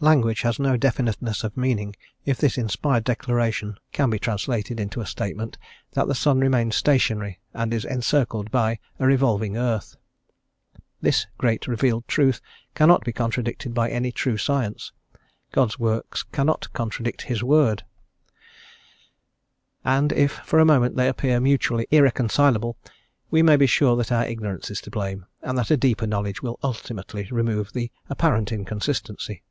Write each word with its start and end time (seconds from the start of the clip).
Language 0.00 0.42
has 0.42 0.60
no 0.60 0.76
definiteness 0.76 1.42
of 1.42 1.56
meaning 1.56 1.96
if 2.24 2.38
this 2.38 2.56
inspired 2.56 3.02
declaration 3.02 3.76
can 3.90 4.10
be 4.10 4.18
translated 4.20 4.78
into 4.78 5.00
a 5.00 5.06
statement 5.06 5.58
that 5.90 6.06
the 6.06 6.14
sun 6.14 6.38
remains 6.38 6.76
stationary 6.76 7.40
and 7.52 7.74
is 7.74 7.84
encircled 7.84 8.48
by 8.52 8.78
a 9.00 9.06
revolving 9.08 9.56
earth. 9.56 9.96
This 11.00 11.26
great 11.36 11.66
revealed 11.66 12.06
truth 12.06 12.40
cannot 12.76 13.02
be 13.02 13.12
contradicted 13.12 13.74
by 13.74 13.90
any 13.90 14.12
true 14.12 14.36
science. 14.36 14.92
God's 15.50 15.80
works 15.80 16.22
cannot 16.22 16.72
contradict 16.72 17.22
His 17.22 17.42
word; 17.42 17.82
and 19.84 20.12
if 20.12 20.30
for 20.44 20.60
a 20.60 20.64
moment 20.64 20.94
they 20.94 21.08
appear 21.08 21.40
mutually 21.40 21.88
irreconcileable, 21.90 22.76
we 23.32 23.42
may 23.42 23.56
be 23.56 23.66
sure 23.66 23.96
that 23.96 24.12
our 24.12 24.26
ignorance 24.26 24.70
is 24.70 24.80
to 24.82 24.92
blame, 24.92 25.26
and 25.42 25.58
that 25.58 25.72
a 25.72 25.76
deeper 25.76 26.06
knowledge 26.06 26.40
will 26.40 26.56
ultimately 26.62 27.26
remove 27.32 27.72
the 27.72 27.90
apparent 28.08 28.52
inconsistency. 28.52 29.42